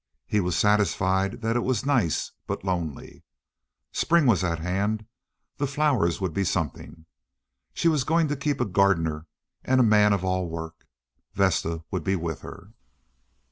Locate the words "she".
7.75-7.87